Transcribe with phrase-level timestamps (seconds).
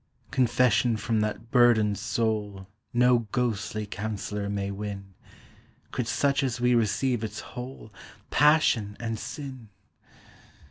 [0.31, 5.13] Confession from that burdened soul No ghostly counsellor may win;
[5.91, 7.93] Could such as we receive its whole
[8.31, 9.69] Passion and sin?